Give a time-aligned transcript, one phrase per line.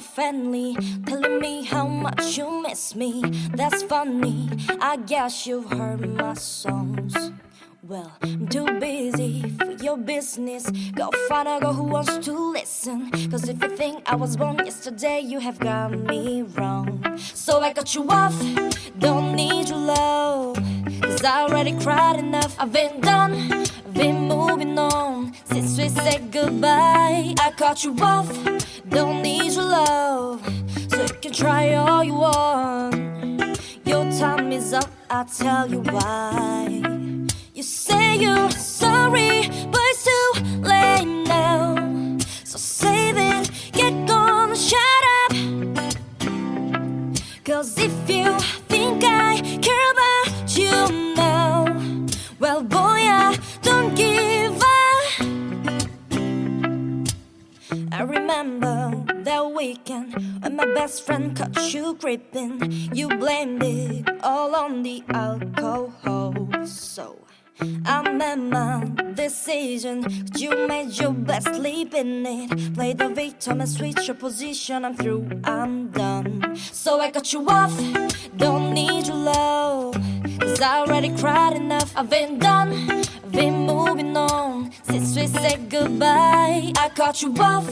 [0.00, 0.76] friendly,
[1.06, 3.22] telling me how much you miss me.
[3.54, 4.48] That's funny,
[4.80, 7.14] I guess you've heard my songs.
[7.82, 10.70] Well, I'm too busy for your business.
[10.94, 13.10] Go find a girl who wants to listen.
[13.30, 17.16] Cause if you think I was born yesterday, you have got me wrong.
[17.16, 18.38] So I cut you off,
[18.98, 20.58] don't need your love.
[21.02, 22.54] Cause I already cried enough.
[22.58, 25.32] I've been done, I've been moving on.
[25.44, 28.28] Since we said goodbye, I cut you off,
[28.88, 30.42] don't need your love.
[30.88, 32.96] So you can try all you want.
[33.84, 36.57] Your time is up, I'll tell you why.
[57.98, 58.92] I remember
[59.24, 62.94] that weekend when my best friend caught you creeping.
[62.94, 66.32] You blamed it all on the alcohol.
[66.64, 67.18] So
[67.84, 70.04] I made my decision.
[70.36, 72.74] You made your best sleep in it.
[72.74, 74.84] Play the victim and switch your position.
[74.84, 76.54] I'm through, I'm done.
[76.54, 77.76] So I cut you off.
[78.36, 79.94] Don't need your love.
[80.38, 81.92] Cause I already cried enough.
[81.96, 83.07] I've been done.
[83.38, 84.72] Been moving on.
[84.82, 87.68] Since we said goodbye, I cut you off.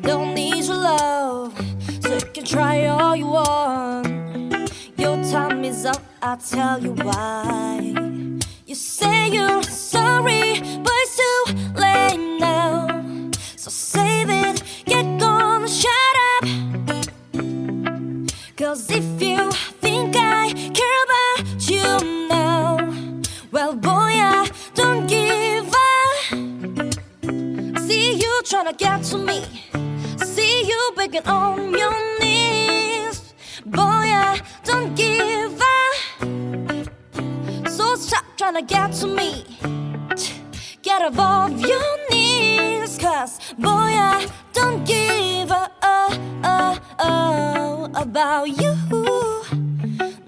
[0.00, 1.52] Don't need your love.
[2.00, 4.72] So you can try all you want.
[4.96, 7.92] Your time is up, I'll tell you why.
[8.66, 11.42] You say you're sorry, but it's too
[11.74, 13.30] late now.
[13.56, 16.44] So save it, get gone, shut up.
[18.56, 19.50] Cause if you
[28.78, 29.44] get to me,
[30.18, 33.34] see you begging on your knees.
[33.66, 35.94] Boy, I don't give up.
[37.68, 39.44] So stop trying to get to me.
[40.82, 42.98] Get above your knees.
[42.98, 45.70] Cause boy, I don't give a
[48.02, 48.74] about you.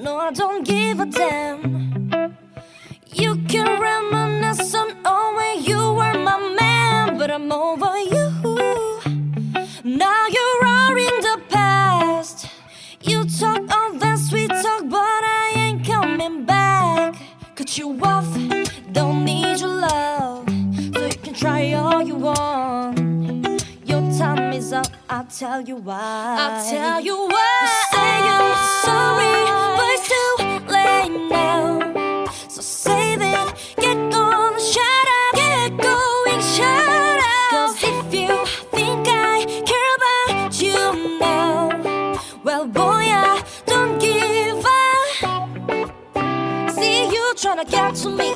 [0.00, 1.85] No, I don't give a damn.
[17.76, 18.38] Cut you off,
[18.92, 20.48] don't need your love.
[20.94, 22.98] So you can try all you want.
[23.84, 26.36] Your time is up, I'll tell you why.
[26.38, 27.60] I'll tell you why.
[27.60, 29.65] You say you're sorry,
[47.70, 48.34] Get to me.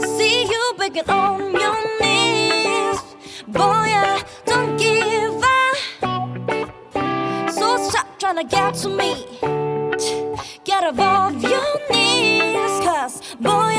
[0.00, 3.00] See you begging on your knees.
[3.46, 5.76] Boy, I don't give up.
[7.50, 9.26] So stop trying to get to me.
[10.64, 13.75] Get above your knees, cause boy,